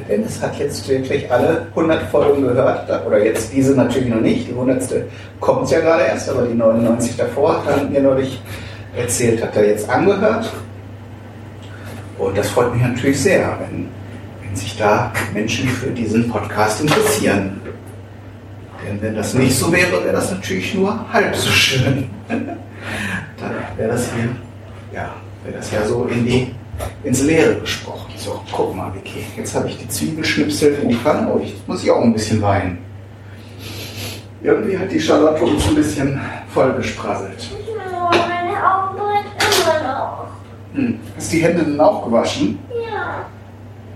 Der 0.09 0.17
Dennis 0.17 0.41
hat 0.41 0.59
jetzt 0.59 0.89
wirklich 0.89 1.31
alle 1.31 1.67
100 1.71 2.03
Folgen 2.11 2.43
gehört, 2.43 2.89
oder 3.07 3.25
jetzt 3.25 3.53
diese 3.53 3.75
natürlich 3.75 4.09
noch 4.09 4.21
nicht. 4.21 4.49
Die 4.49 4.53
100. 4.53 5.05
kommt 5.41 5.71
ja 5.71 5.81
gerade 5.81 6.05
erst, 6.05 6.29
aber 6.29 6.43
die 6.43 6.55
99 6.55 7.17
davor 7.17 7.65
hat 7.65 7.77
er 7.77 7.85
mir 7.85 8.01
neulich 8.01 8.41
erzählt, 8.97 9.43
hat 9.43 9.57
er 9.57 9.67
jetzt 9.67 9.89
angehört. 9.89 10.53
Und 12.19 12.37
das 12.37 12.49
freut 12.51 12.73
mich 12.73 12.83
natürlich 12.83 13.21
sehr, 13.21 13.59
wenn, 13.61 13.89
wenn 14.43 14.57
sich 14.57 14.77
da 14.77 15.13
Menschen 15.35 15.69
für 15.69 15.91
diesen 15.91 16.29
Podcast 16.29 16.81
interessieren. 16.81 17.61
Denn 18.87 19.03
wenn 19.03 19.17
das 19.17 19.35
nicht 19.35 19.59
so 19.59 19.73
wäre, 19.73 20.05
wäre 20.05 20.13
das 20.13 20.31
natürlich 20.31 20.75
nur 20.75 21.13
halb 21.13 21.35
so 21.35 21.51
schön. 21.51 22.09
Dann 22.29 22.57
wäre 23.77 23.91
das 23.91 24.09
hier, 24.15 24.29
ja, 24.93 25.15
wäre 25.45 25.57
das 25.57 25.71
ja 25.73 25.85
so 25.85 26.05
in 26.05 26.25
die, 26.25 26.55
ins 27.05 27.23
Leere 27.23 27.61
gesprochen. 27.61 28.13
So, 28.17 28.41
guck 28.51 28.75
mal, 28.75 28.93
Vicky. 28.95 29.25
Jetzt 29.37 29.55
habe 29.55 29.69
ich 29.69 29.79
die 29.79 29.89
Zwiebelschnipsel 29.89 30.75
in 30.83 30.89
die 30.89 30.95
Pfanne. 30.95 31.29
Oh, 31.33 31.39
jetzt 31.39 31.67
muss 31.69 31.83
ich 31.83 31.91
auch 31.91 32.03
ein 32.03 32.13
bisschen 32.13 32.43
weinen. 32.43 32.79
Irgendwie 34.43 34.77
hat 34.79 34.91
die 34.91 35.01
Charlotte 35.01 35.45
uns 35.45 35.67
ein 35.69 35.75
bisschen 35.75 36.21
vollgesprasselt. 36.53 37.49
Oh, 37.53 38.11
meine 38.11 38.57
Augen 38.57 38.99
immer 38.99 39.93
noch. 39.93 40.27
Hm. 40.75 40.99
Hast 41.17 41.33
du 41.33 41.37
die 41.37 41.43
Hände 41.43 41.65
denn 41.65 41.81
auch 41.81 42.05
gewaschen? 42.05 42.59
Ja. 42.71 43.27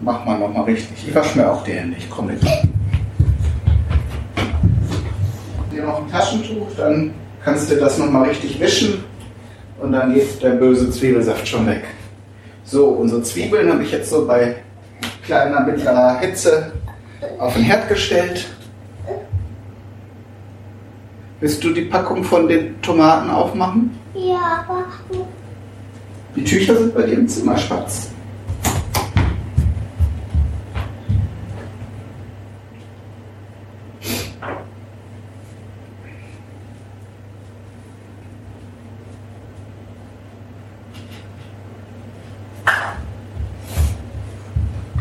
Mach 0.00 0.24
mal 0.24 0.38
nochmal 0.38 0.64
richtig. 0.64 0.96
Ich 1.06 1.14
wasche 1.14 1.38
mir 1.38 1.50
auch 1.50 1.62
die 1.64 1.72
Hände. 1.72 1.96
Ich 1.98 2.08
komme 2.08 2.32
mit. 2.32 2.42
Dir 5.72 5.84
noch 5.84 6.02
ein 6.02 6.10
Taschentuch, 6.10 6.68
dann 6.76 7.14
kannst 7.44 7.70
du 7.70 7.76
das 7.76 7.98
nochmal 7.98 8.28
richtig 8.28 8.58
wischen 8.58 9.04
und 9.80 9.92
dann 9.92 10.12
geht 10.12 10.42
der 10.42 10.50
böse 10.50 10.90
Zwiebelsaft 10.90 11.46
schon 11.46 11.66
weg. 11.66 11.84
So, 12.70 12.86
unsere 12.86 13.20
Zwiebeln 13.22 13.68
habe 13.68 13.82
ich 13.82 13.90
jetzt 13.90 14.10
so 14.10 14.24
bei 14.28 14.54
kleiner, 15.24 15.58
mittlerer 15.58 16.20
Hitze 16.20 16.70
auf 17.40 17.54
den 17.54 17.64
Herd 17.64 17.88
gestellt. 17.88 18.46
Willst 21.40 21.64
du 21.64 21.70
die 21.70 21.86
Packung 21.86 22.22
von 22.22 22.46
den 22.46 22.80
Tomaten 22.80 23.28
aufmachen? 23.28 23.98
Ja, 24.14 24.64
aber 24.68 24.84
Die 26.36 26.44
Tücher 26.44 26.76
sind 26.76 26.94
bei 26.94 27.02
dir 27.02 27.14
im 27.14 27.26
Zimmer 27.26 27.58
schwarz. 27.58 28.10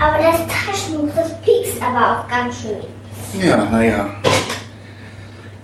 Aber 0.02 0.18
das 0.18 0.48
Taschentuch, 1.00 1.16
das 1.16 1.42
piekst 1.42 1.82
aber 1.82 2.20
auch 2.20 2.28
ganz 2.28 2.62
schön. 2.62 3.42
Ja, 3.42 3.66
naja. 3.66 4.10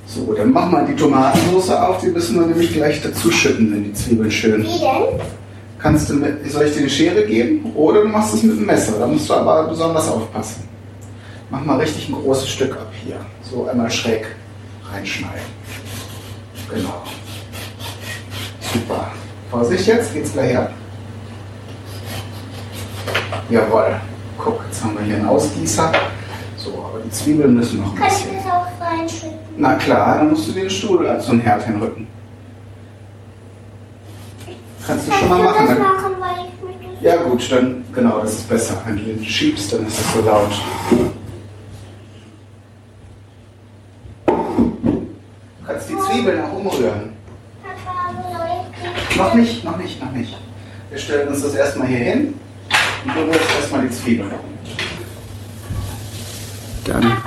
So, 0.07 0.33
dann 0.33 0.51
mach 0.51 0.69
mal 0.69 0.85
die 0.85 0.95
Tomatensauce 0.95 1.71
auf. 1.71 1.99
Die 1.99 2.07
müssen 2.07 2.39
wir 2.39 2.47
nämlich 2.47 2.73
gleich 2.73 3.01
dazu 3.01 3.31
schütten, 3.31 3.71
wenn 3.71 3.83
die 3.85 3.93
Zwiebeln 3.93 4.31
schön. 4.31 4.63
Wie 4.63 4.79
denn? 4.79 5.19
Kannst 5.79 6.09
du 6.09 6.13
mit, 6.15 6.49
soll 6.51 6.65
ich 6.65 6.73
dir 6.73 6.79
eine 6.79 6.89
Schere 6.89 7.25
geben? 7.25 7.71
Oder 7.75 8.01
du 8.01 8.07
machst 8.07 8.33
es 8.33 8.43
mit 8.43 8.57
dem 8.57 8.65
Messer. 8.65 8.93
Da 8.99 9.07
musst 9.07 9.29
du 9.29 9.33
aber 9.33 9.67
besonders 9.67 10.07
aufpassen. 10.09 10.67
Mach 11.49 11.63
mal 11.63 11.77
richtig 11.77 12.09
ein 12.09 12.15
großes 12.15 12.49
Stück 12.49 12.71
ab 12.73 12.91
hier. 13.03 13.17
So 13.41 13.67
einmal 13.67 13.91
schräg 13.91 14.25
reinschneiden. 14.91 15.55
Genau. 16.69 17.03
Super. 18.73 19.11
Vorsicht 19.51 19.85
jetzt, 19.85 20.13
geht's 20.13 20.33
gleich 20.33 20.57
ab. 20.57 20.71
Jawohl. 23.49 23.99
Guck, 24.37 24.61
jetzt 24.65 24.83
haben 24.83 24.97
wir 24.97 25.05
hier 25.05 25.15
einen 25.17 25.27
Ausgießer. 25.27 25.91
So, 26.57 26.69
aber 26.89 26.99
die 27.03 27.09
Zwiebeln 27.11 27.53
müssen 27.55 27.81
noch 27.81 27.93
ein 27.93 27.99
Kann 27.99 28.07
ich 28.07 28.13
bisschen. 28.23 28.35
das 28.35 28.45
auch 28.51 28.67
reinschütten? 28.81 29.37
Na 29.57 29.75
klar, 29.75 30.17
dann 30.17 30.29
musst 30.31 30.47
du 30.47 30.51
den 30.51 30.69
Stuhl 30.69 31.07
als 31.07 31.25
so 31.25 31.33
ein 31.33 31.39
Herd 31.39 31.63
hinrücken. 31.63 32.07
Kannst 34.85 35.07
du 35.07 35.11
schon 35.11 35.29
mal 35.29 35.43
machen. 35.43 35.67
das 35.67 35.79
machen, 35.79 36.11
ich 36.93 37.01
ja 37.01 37.15
gut, 37.17 37.51
dann 37.51 37.83
genau, 37.93 38.19
das 38.21 38.33
ist 38.33 38.49
besser. 38.49 38.81
Wenn 38.85 38.97
du 38.97 39.03
den 39.03 39.23
schiebst, 39.23 39.73
dann 39.73 39.85
ist 39.85 39.99
das 39.99 40.13
so 40.13 40.21
laut. 40.21 40.51
Du 44.25 45.67
kannst 45.67 45.89
die 45.89 45.97
Zwiebeln 45.97 46.43
auch 46.43 46.53
umrühren. 46.53 47.13
Ich 49.09 49.17
Noch 49.17 49.33
nicht, 49.33 49.63
noch 49.63 49.77
nicht, 49.77 50.03
noch 50.03 50.11
nicht. 50.11 50.37
Wir 50.89 50.97
stellen 50.97 51.27
uns 51.29 51.41
das 51.41 51.55
erstmal 51.55 51.87
hier 51.87 51.97
hin 51.99 52.33
und 53.05 53.15
du 53.15 53.21
rührst 53.21 53.55
erstmal 53.59 53.87
die 53.87 53.91
Zwiebeln. 53.91 54.31
Dann 56.85 57.17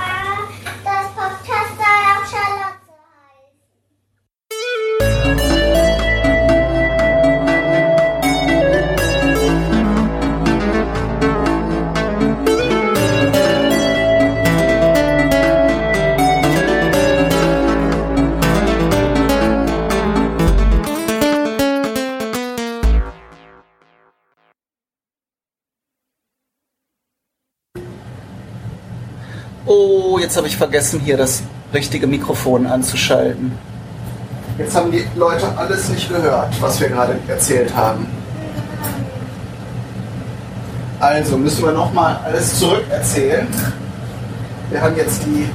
jetzt 30.28 30.36
habe 30.36 30.46
ich 30.46 30.58
vergessen, 30.58 31.00
hier 31.00 31.16
das 31.16 31.42
richtige 31.72 32.06
Mikrofon 32.06 32.66
anzuschalten. 32.66 33.50
Jetzt 34.58 34.76
haben 34.76 34.92
die 34.92 35.06
Leute 35.16 35.46
alles 35.56 35.88
nicht 35.88 36.06
gehört, 36.10 36.50
was 36.60 36.78
wir 36.78 36.90
gerade 36.90 37.18
erzählt 37.28 37.74
haben. 37.74 38.06
Also 41.00 41.38
müssen 41.38 41.64
wir 41.64 41.72
nochmal 41.72 42.20
alles 42.22 42.58
zurückerzählen. 42.58 43.46
Wir 44.68 44.82
haben 44.82 44.96
jetzt 44.96 45.22
die, 45.24 45.48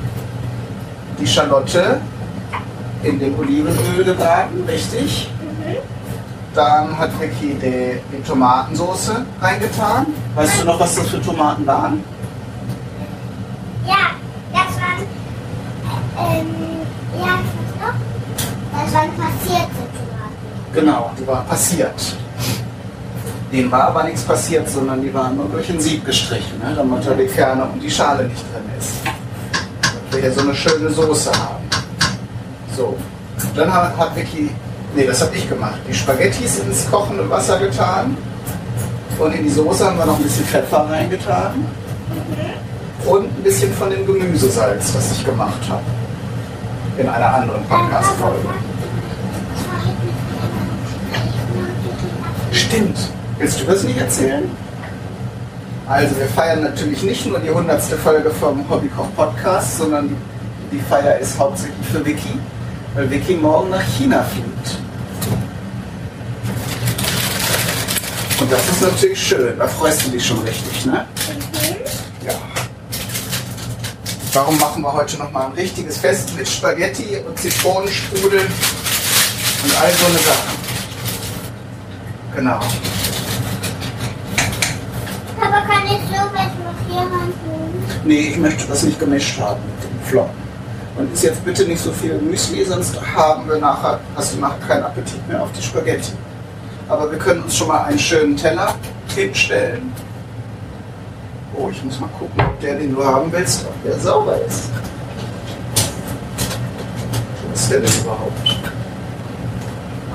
die 1.19 1.27
Schalotte 1.27 2.01
in 3.03 3.19
dem 3.19 3.37
Olivenöl 3.37 4.03
gebraten, 4.03 4.63
richtig? 4.67 5.29
Dann 6.55 6.97
hat 6.97 7.11
Vicky 7.21 7.53
die, 7.61 7.99
die 8.11 8.23
Tomatensauce 8.27 9.11
reingetan. 9.39 10.07
Weißt 10.33 10.61
du 10.61 10.65
noch, 10.65 10.79
was 10.79 10.95
das 10.95 11.09
für 11.09 11.21
Tomaten 11.21 11.67
waren? 11.67 12.03
Ja, 13.85 14.13
das 14.51 14.75
waren, 14.77 15.03
waren. 20.09 20.73
Genau, 20.73 21.11
die 21.19 21.27
war 21.27 21.43
passiert. 21.43 21.93
Denen 23.51 23.71
war 23.71 23.83
aber 23.89 24.03
nichts 24.03 24.23
passiert, 24.23 24.67
sondern 24.67 25.01
die 25.01 25.13
waren 25.13 25.35
nur 25.35 25.47
durch 25.47 25.69
ein 25.69 25.79
Sieb 25.79 26.05
gestrichen, 26.05 26.57
ne, 26.59 26.73
damit 26.75 27.05
da 27.05 27.13
die 27.13 27.27
Kerne 27.27 27.65
und 27.65 27.79
die 27.79 27.91
Schale 27.91 28.23
nicht 28.27 28.43
drin 28.51 28.63
ist. 28.79 28.93
Damit 29.03 30.11
wir 30.11 30.21
hier 30.21 30.31
so 30.31 30.41
eine 30.41 30.55
schöne 30.55 30.89
Soße 30.89 31.31
haben. 31.31 31.63
So, 32.75 32.97
dann 33.55 33.71
hat, 33.71 33.95
hat 33.95 34.15
Vicky, 34.15 34.49
nee, 34.95 35.05
das 35.05 35.21
habe 35.21 35.35
ich 35.35 35.47
gemacht, 35.47 35.79
die 35.87 35.93
Spaghettis 35.93 36.59
ins 36.59 36.89
kochende 36.89 37.29
Wasser 37.29 37.59
getan. 37.59 38.17
Und 39.19 39.35
in 39.35 39.43
die 39.43 39.49
Soße 39.49 39.85
haben 39.85 39.99
wir 39.99 40.05
noch 40.05 40.17
ein 40.17 40.23
bisschen 40.23 40.45
Pfeffer 40.45 40.89
reingetan. 40.89 41.65
Und 43.05 43.25
ein 43.25 43.43
bisschen 43.43 43.71
von 43.73 43.91
dem 43.91 44.05
Gemüsesalz, 44.05 44.93
was 44.95 45.11
ich 45.11 45.23
gemacht 45.23 45.61
habe. 45.69 45.83
In 46.97 47.09
einer 47.09 47.33
anderen 47.33 47.63
Podcast-Folge. 47.65 48.49
Stimmt. 52.51 52.97
Willst 53.39 53.61
du 53.61 53.65
das 53.65 53.83
nicht 53.83 53.97
erzählen? 53.97 54.43
Also 55.87 56.15
wir 56.17 56.27
feiern 56.27 56.61
natürlich 56.61 57.01
nicht 57.01 57.25
nur 57.25 57.39
die 57.39 57.49
100. 57.49 57.81
Folge 57.81 58.29
vom 58.29 58.67
Hobbykoch 58.69 59.07
Podcast, 59.15 59.79
sondern 59.79 60.15
die, 60.71 60.79
Feier 60.79 61.17
ist 61.17 61.37
hauptsächlich 61.37 61.87
für 61.91 62.05
Vicky, 62.05 62.39
weil 62.93 63.09
Vicky 63.09 63.35
morgen 63.35 63.69
nach 63.69 63.83
China 63.97 64.23
fliegt. 64.23 64.77
Und 68.39 68.51
das 68.51 68.69
ist 68.69 68.81
natürlich 68.81 69.21
schön, 69.21 69.57
da 69.57 69.67
freust 69.67 70.05
du 70.05 70.11
dich 70.11 70.25
schon 70.25 70.39
richtig, 70.39 70.85
ne? 70.85 71.05
Ja. 72.25 72.33
Warum 74.35 74.57
machen 74.57 74.81
wir 74.81 74.91
heute 74.91 75.17
nochmal 75.17 75.45
ein 75.45 75.51
richtiges 75.51 75.99
Fest 75.99 76.35
mit 76.35 76.49
Spaghetti 76.49 77.17
und 77.17 77.37
Zitronenstrudel 77.37 78.39
und 78.39 79.79
all 79.79 79.91
so 79.91 80.05
eine 80.07 80.17
Sachen? 80.17 80.57
Genau. 82.35 82.59
Papa, 85.39 85.61
kann 85.67 85.85
ich 85.85 86.01
so 86.07 86.15
was 86.33 86.49
noch 86.57 86.73
hier 86.89 87.01
rein 87.01 87.31
tun? 87.43 87.83
Nee, 88.05 88.29
ich 88.31 88.37
möchte 88.37 88.65
das 88.65 88.81
nicht 88.81 88.99
gemischt 88.99 89.39
haben 89.39 89.61
mit 89.67 89.83
dem 89.83 90.07
Flocken. 90.07 90.43
Und 90.97 91.13
ist 91.13 91.23
jetzt 91.23 91.45
bitte 91.45 91.65
nicht 91.65 91.83
so 91.83 91.91
viel 91.91 92.17
Müsli, 92.17 92.65
sonst 92.65 92.99
haben 93.15 93.47
wir 93.47 93.59
nachher, 93.59 93.99
hast 94.15 94.33
du 94.33 94.39
nachher 94.39 94.67
keinen 94.67 94.83
Appetit 94.83 95.27
mehr 95.27 95.43
auf 95.43 95.51
die 95.51 95.61
Spaghetti. 95.61 96.11
Aber 96.89 97.11
wir 97.11 97.19
können 97.19 97.43
uns 97.43 97.55
schon 97.55 97.67
mal 97.67 97.83
einen 97.83 97.99
schönen 97.99 98.35
Teller 98.35 98.73
hinstellen. 99.13 99.93
Oh, 101.55 101.69
ich 101.69 101.83
muss 101.83 101.99
mal 101.99 102.09
gucken, 102.19 102.43
ob 102.43 102.59
der, 102.59 102.75
den 102.75 102.95
du 102.95 103.05
haben 103.05 103.31
willst, 103.31 103.65
ob 103.65 103.83
der 103.83 103.99
sauber 103.99 104.37
ist. 104.41 104.69
Wo 107.45 107.53
ist 107.53 107.69
der 107.69 107.79
denn 107.81 107.93
überhaupt? 108.01 108.59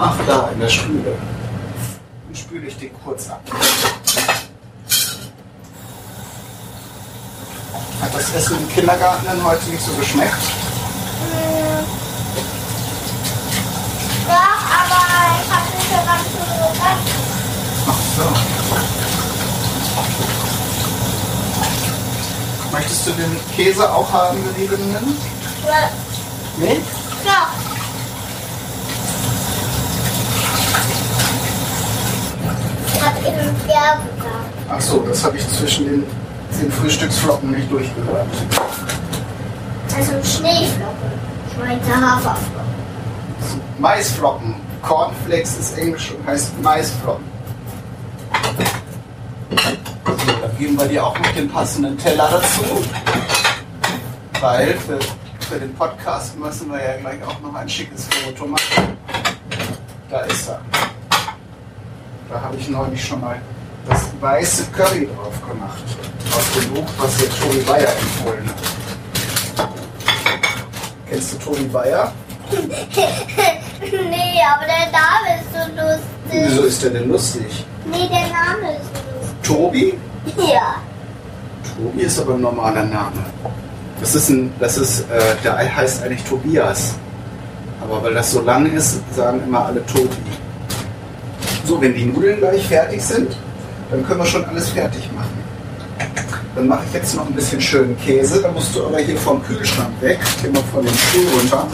Ach, 0.00 0.16
da, 0.26 0.50
in 0.52 0.60
der 0.60 0.68
Spüle. 0.68 1.14
Dann 2.26 2.34
spüle 2.34 2.66
ich 2.66 2.76
den 2.78 2.90
kurz 3.04 3.30
ab. 3.30 3.40
Hat 8.00 8.14
das 8.14 8.34
Essen 8.34 8.58
im 8.58 8.68
Kindergarten 8.68 9.26
denn 9.26 9.44
heute 9.44 9.70
nicht 9.70 9.82
so 9.82 9.92
geschmeckt? 9.92 10.34
Doch, 14.26 14.62
aber 14.80 15.02
ich 15.40 15.50
habe 15.52 15.68
nicht 15.76 15.88
so 15.88 15.98
ganz 16.04 16.24
so. 16.32 16.44
Ach 17.86 18.00
so. 18.16 18.57
Möchtest 22.72 23.06
du 23.06 23.10
den 23.12 23.36
Käse 23.54 23.90
auch 23.90 24.12
haben, 24.12 24.38
Geriebenen? 24.44 25.16
Ja. 25.66 25.90
Nee? 26.58 26.80
Ja. 27.24 27.48
Ich 32.94 33.04
habe 33.04 33.18
eben 33.20 33.56
ja 33.68 33.94
gesagt. 33.94 34.48
Ach 34.70 34.80
so, 34.80 34.98
das 35.00 35.24
habe 35.24 35.38
ich 35.38 35.48
zwischen 35.48 35.86
den, 35.86 36.04
den 36.60 36.70
Frühstücksflocken 36.72 37.50
nicht 37.52 37.70
durchgehört. 37.70 38.26
Also 39.96 40.12
Schneeflocken. 40.22 41.10
Ich 41.50 41.58
meinte 41.58 41.88
Haferflocken. 41.88 42.68
Maisflocken. 43.78 44.54
Cornflakes 44.82 45.58
ist 45.58 45.78
Englisch 45.78 46.12
und 46.12 46.26
heißt 46.26 46.60
Maisflocken. 46.62 47.24
Geben 50.58 50.76
wir 50.76 50.88
dir 50.88 51.06
auch 51.06 51.16
noch 51.16 51.32
den 51.34 51.48
passenden 51.48 51.96
Teller 51.96 52.28
dazu. 52.32 52.64
Weil 54.40 54.74
für, 54.74 54.98
für 55.38 55.60
den 55.60 55.72
Podcast 55.74 56.36
müssen 56.36 56.68
wir 56.72 56.82
ja 56.82 56.96
gleich 56.96 57.22
auch 57.22 57.40
noch 57.40 57.54
ein 57.54 57.68
schickes 57.68 58.08
Foto 58.08 58.44
machen. 58.44 58.98
Da 60.10 60.20
ist 60.22 60.48
er. 60.48 60.60
Da 62.28 62.40
habe 62.40 62.56
ich 62.56 62.68
neulich 62.68 63.04
schon 63.04 63.20
mal 63.20 63.40
das 63.88 64.06
weiße 64.20 64.66
Curry 64.72 65.08
drauf 65.14 65.40
gemacht. 65.48 65.84
Aus 66.36 66.52
dem 66.60 66.74
Buch, 66.74 66.88
was 66.98 67.16
dir 67.18 67.30
Tobi 67.30 67.60
Bayer 67.60 67.92
empfohlen 67.92 68.48
hat. 68.48 69.68
Kennst 71.08 71.34
du 71.34 71.38
Tobi 71.38 71.64
Bayer? 71.64 72.12
nee, 72.50 74.40
aber 74.42 74.64
der 74.66 74.90
Name 74.90 75.40
ist 75.40 75.52
so 75.52 75.60
lustig. 75.80 76.48
Wieso 76.48 76.62
ist 76.62 76.82
der 76.82 76.90
denn 76.90 77.08
lustig? 77.08 77.64
Nee, 77.84 78.08
der 78.08 78.26
Name 78.26 78.76
ist 78.76 78.86
so 79.44 79.54
Tobi? 79.54 79.96
Ja. 80.36 80.76
Tobi 81.76 82.02
ist 82.02 82.18
aber 82.18 82.34
ein 82.34 82.40
normaler 82.40 82.84
Name. 82.84 83.24
Das 84.00 84.14
ist 84.14 84.28
ein, 84.28 84.52
das 84.60 84.78
ist, 84.78 85.00
äh, 85.10 85.34
der 85.42 85.76
heißt 85.76 86.02
eigentlich 86.02 86.24
Tobias. 86.24 86.94
Aber 87.80 88.02
weil 88.02 88.14
das 88.14 88.32
so 88.32 88.40
lang 88.42 88.66
ist, 88.72 89.00
sagen 89.14 89.40
immer 89.46 89.66
alle 89.66 89.84
Tobi. 89.86 90.08
So, 91.64 91.80
wenn 91.80 91.94
die 91.94 92.06
Nudeln 92.06 92.38
gleich 92.38 92.66
fertig 92.66 93.02
sind, 93.02 93.36
dann 93.90 94.06
können 94.06 94.20
wir 94.20 94.26
schon 94.26 94.44
alles 94.44 94.70
fertig 94.70 95.10
machen. 95.12 95.38
Dann 96.54 96.66
mache 96.66 96.84
ich 96.88 96.94
jetzt 96.94 97.14
noch 97.14 97.26
ein 97.26 97.34
bisschen 97.34 97.60
schönen 97.60 97.96
Käse. 97.98 98.42
Da 98.42 98.50
musst 98.50 98.74
du 98.74 98.84
aber 98.84 98.98
hier 98.98 99.16
vom 99.16 99.42
Kühlschrank 99.44 99.90
weg. 100.00 100.18
Mal 100.52 100.62
von 100.72 100.84
dem 100.84 100.94
Stuhl 100.94 101.26
runter. 101.38 101.66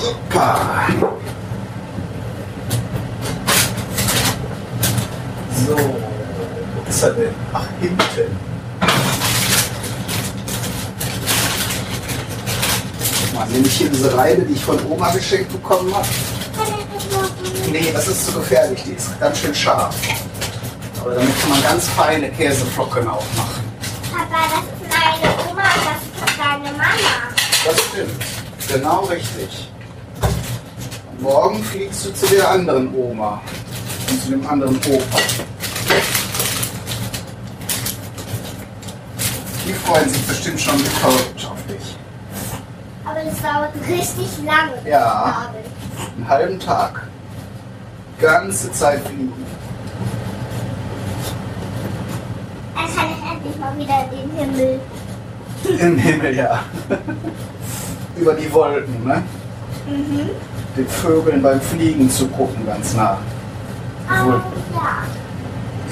Hoppa. 0.00 0.60
So, 5.66 5.76
wo 5.76 6.91
ist 7.02 7.08
er 7.08 7.14
denn? 7.14 7.34
Ach, 7.52 7.66
hinten. 7.80 8.38
Guck 13.20 13.34
mal, 13.34 13.46
nehme 13.48 13.66
ich 13.66 13.72
hier 13.72 13.88
diese 13.88 14.16
Reibe, 14.16 14.42
die 14.42 14.54
ich 14.54 14.64
von 14.64 14.78
Oma 14.86 15.10
geschenkt 15.10 15.52
bekommen 15.52 15.92
habe. 15.94 16.06
Nee, 17.70 17.90
das 17.92 18.06
ist 18.06 18.26
zu 18.26 18.32
gefährlich, 18.32 18.82
die 18.84 18.92
ist 18.92 19.18
ganz 19.18 19.38
schön 19.38 19.54
scharf. 19.54 19.94
Aber 21.00 21.14
damit 21.14 21.40
kann 21.40 21.50
man 21.50 21.62
ganz 21.62 21.88
feine 21.88 22.30
Käseflocken 22.30 23.08
auch 23.08 23.24
machen. 23.36 23.72
Papa, 24.12 24.44
das 24.54 24.64
ist 24.64 24.82
meine 24.88 25.50
Oma 25.50 25.62
und 25.62 25.86
das 25.86 26.30
ist 26.30 26.38
deine 26.38 26.76
Mama. 26.76 27.14
Das 27.64 27.80
stimmt. 27.80 28.22
Genau 28.68 29.00
richtig. 29.06 29.70
Und 31.10 31.22
morgen 31.22 31.64
fliegst 31.64 32.06
du 32.06 32.14
zu 32.14 32.26
der 32.26 32.48
anderen 32.48 32.94
Oma 32.94 33.40
und 34.08 34.22
zu 34.22 34.30
dem 34.30 34.46
anderen 34.46 34.76
Opa. 34.76 35.18
Die 39.72 39.78
freuen 39.88 40.08
sich 40.08 40.26
bestimmt 40.26 40.60
schon 40.60 40.76
gekauft 40.76 41.48
auf 41.50 41.66
dich. 41.66 41.96
Aber 43.06 43.20
das 43.24 43.40
dauert 43.40 43.72
richtig 43.88 44.28
lange. 44.44 44.72
Ja. 44.84 45.48
Einen 46.14 46.28
halben 46.28 46.60
Tag. 46.60 47.06
Ganze 48.20 48.70
Zeit 48.72 49.00
fliegen. 49.00 49.32
Dann 52.74 52.84
kann 52.94 53.06
ich 53.16 53.32
endlich 53.32 53.58
mal 53.58 53.78
wieder 53.78 54.04
in 54.12 54.36
den 54.36 54.58
Himmel. 54.58 54.80
Im 55.80 55.96
Himmel, 55.96 56.36
ja. 56.36 56.58
Über 58.16 58.34
die 58.34 58.52
Wolken, 58.52 59.06
ne? 59.06 59.22
Mhm. 59.86 60.30
Den 60.76 60.88
Vögeln 60.88 61.42
beim 61.42 61.60
Fliegen 61.62 62.10
zu 62.10 62.26
gucken, 62.28 62.66
ganz 62.66 62.94
nah. 62.94 63.18
Aber 64.06 64.34
ja. 64.34 64.42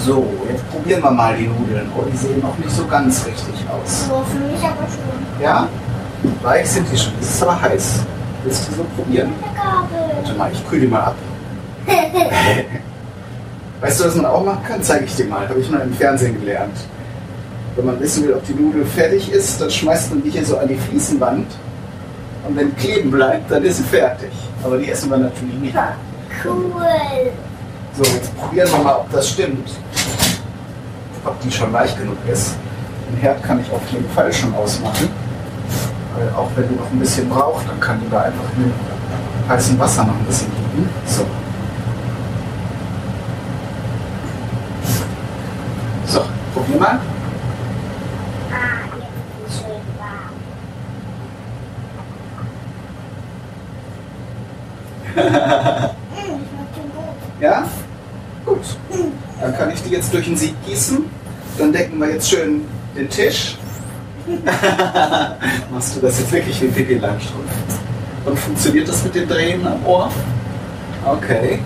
So, 0.04 0.26
jetzt 0.48 0.68
probieren 0.70 1.02
wir 1.02 1.10
mal 1.10 1.36
die 1.36 1.46
Nudeln. 1.46 1.90
Oh, 1.96 2.02
die 2.10 2.16
sehen 2.16 2.40
noch 2.40 2.56
nicht 2.56 2.70
so 2.70 2.86
ganz 2.86 3.26
richtig 3.26 3.54
aus. 3.68 4.06
So 4.08 4.24
für 4.30 4.38
mich 4.38 4.62
aber 4.62 4.86
schon. 4.88 5.42
Ja? 5.42 5.68
Weich 6.42 6.70
sind 6.70 6.86
die 6.90 6.96
schon. 6.96 7.12
Es 7.20 7.34
ist 7.34 7.42
aber 7.42 7.60
heiß. 7.60 8.00
Willst 8.44 8.68
du 8.68 8.76
so 8.76 8.84
probieren? 8.96 9.32
Warte 10.16 10.38
mal, 10.38 10.50
ich 10.52 10.66
kühle 10.68 10.82
die 10.82 10.86
mal 10.86 11.00
ab. 11.00 11.16
Weißt 13.80 14.00
du, 14.00 14.04
was 14.04 14.14
man 14.14 14.26
auch 14.26 14.44
machen 14.44 14.62
kann? 14.66 14.82
Zeige 14.82 15.04
ich 15.04 15.16
dir 15.16 15.26
mal. 15.26 15.46
Habe 15.46 15.60
ich 15.60 15.70
mal 15.70 15.80
im 15.80 15.92
Fernsehen 15.92 16.38
gelernt. 16.40 16.76
Wenn 17.76 17.86
man 17.86 18.00
wissen 18.00 18.24
will, 18.24 18.34
ob 18.34 18.44
die 18.46 18.54
Nudel 18.54 18.84
fertig 18.84 19.30
ist, 19.30 19.60
dann 19.60 19.70
schmeißt 19.70 20.10
man 20.10 20.22
die 20.22 20.30
hier 20.30 20.44
so 20.44 20.56
an 20.56 20.68
die 20.68 20.76
Fliesenwand. 20.76 21.46
Und 22.46 22.56
wenn 22.56 22.74
kleben 22.76 23.10
bleibt, 23.10 23.50
dann 23.50 23.62
ist 23.64 23.76
sie 23.76 23.84
fertig. 23.84 24.30
Aber 24.62 24.78
die 24.78 24.90
essen 24.90 25.10
wir 25.10 25.18
natürlich 25.18 25.54
nicht. 25.54 25.74
Cool. 26.44 27.32
So, 28.02 28.06
jetzt 28.14 28.34
probieren 28.34 28.66
wir 28.72 28.78
mal, 28.78 28.94
ob 28.94 29.12
das 29.12 29.28
stimmt. 29.28 29.68
Ob 31.22 31.38
die 31.42 31.50
schon 31.50 31.70
weich 31.70 31.94
genug 31.98 32.16
ist. 32.32 32.56
Den 33.10 33.20
Herd 33.20 33.42
kann 33.42 33.60
ich 33.60 33.70
auf 33.70 33.82
jeden 33.90 34.08
Fall 34.12 34.32
schon 34.32 34.54
ausmachen. 34.54 35.10
Weil 36.16 36.30
auch 36.30 36.48
wenn 36.56 36.66
die 36.66 36.76
noch 36.76 36.90
ein 36.90 36.98
bisschen 36.98 37.28
braucht, 37.28 37.68
dann 37.68 37.78
kann 37.78 38.00
die 38.00 38.08
da 38.08 38.22
einfach 38.22 38.56
mit 38.56 38.72
heißem 39.50 39.78
Wasser 39.78 40.04
noch 40.04 40.14
ein 40.14 40.24
bisschen 40.24 40.48
liegen. 40.50 40.88
So. 41.04 41.26
So, 46.06 46.22
probier 46.54 46.80
mal. 46.80 47.00
Ah, 57.42 57.64
gut. 58.60 58.76
Dann 59.40 59.56
kann 59.56 59.70
ich 59.70 59.82
die 59.82 59.90
jetzt 59.90 60.12
durch 60.12 60.26
den 60.26 60.36
Sieb 60.36 60.54
gießen. 60.66 61.04
Dann 61.58 61.72
decken 61.72 61.98
wir 61.98 62.10
jetzt 62.10 62.30
schön 62.30 62.66
den 62.96 63.08
Tisch. 63.08 63.56
Machst 65.70 65.96
du 65.96 66.00
das 66.00 66.20
jetzt 66.20 66.32
wirklich 66.32 66.60
wie 66.62 66.68
Pippi 66.68 66.94
Langstrumpf? 66.94 67.50
Und 68.24 68.38
funktioniert 68.38 68.88
das 68.88 69.02
mit 69.02 69.14
dem 69.14 69.28
Drehen 69.28 69.66
am 69.66 69.84
Ohr? 69.86 70.10
Okay. 71.04 71.58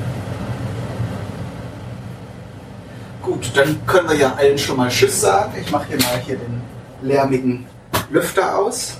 Gut, 3.22 3.50
dann 3.54 3.84
können 3.86 4.08
wir 4.08 4.16
ja 4.16 4.34
allen 4.34 4.56
schon 4.56 4.76
mal 4.76 4.88
Tschüss 4.88 5.20
sagen. 5.20 5.52
Ich 5.60 5.70
mache 5.70 5.88
hier 5.88 5.96
mal 5.96 6.20
hier 6.24 6.36
den 6.36 6.62
lärmigen 7.02 7.66
Lüfter 8.10 8.56
aus. 8.56 8.98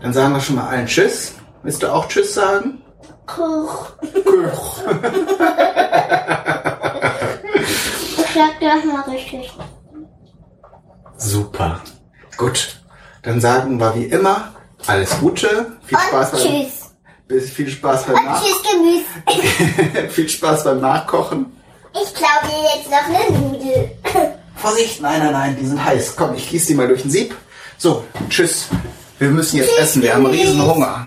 Dann 0.00 0.12
sagen 0.12 0.32
wir 0.32 0.40
schon 0.40 0.56
mal 0.56 0.68
allen 0.68 0.86
Tschüss. 0.86 1.34
Willst 1.62 1.82
du 1.82 1.92
auch 1.92 2.08
Tschüss 2.08 2.34
sagen? 2.34 2.78
Kuch. 3.26 3.92
Kuch. 4.24 4.82
Sag 8.34 8.60
das 8.60 8.84
mal 8.84 9.00
richtig. 9.10 9.52
Super. 11.16 11.80
Gut. 12.36 12.80
Dann 13.22 13.40
sagen 13.40 13.78
wir 13.78 13.94
wie 13.94 14.04
immer 14.04 14.52
alles 14.86 15.18
Gute. 15.20 15.72
Viel 15.86 15.98
Spaß 15.98 16.32
Und 16.34 16.42
beim, 16.42 16.62
tschüss. 16.62 16.72
bis- 17.28 17.50
viel 17.50 17.68
Spaß 17.70 18.04
beim 18.06 18.16
Und 18.16 18.24
Nach 18.26 18.42
tschüss, 18.42 18.62
Gemüse. 18.70 20.08
viel 20.10 20.28
Spaß 20.28 20.64
beim 20.64 20.80
Nachkochen. 20.80 21.46
Ich 21.94 22.12
dir 22.12 22.26
jetzt 22.76 22.90
noch 22.90 23.04
eine 23.06 23.38
Nudel. 23.38 23.90
Vorsicht, 24.56 25.00
nein, 25.00 25.20
nein, 25.20 25.32
nein, 25.32 25.56
die 25.60 25.66
sind 25.66 25.82
heiß. 25.84 26.16
Komm, 26.16 26.34
ich 26.34 26.48
gieße 26.50 26.68
die 26.68 26.74
mal 26.74 26.88
durch 26.88 27.02
den 27.02 27.10
Sieb. 27.10 27.34
So, 27.78 28.04
tschüss. 28.28 28.66
Wir 29.18 29.28
müssen 29.30 29.56
jetzt 29.58 29.70
Tschüss, 29.70 29.78
essen. 29.78 30.02
Wir 30.02 30.14
haben 30.14 30.26
riesen 30.26 30.60
Hunger. 30.64 31.06